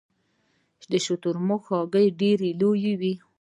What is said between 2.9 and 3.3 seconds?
وي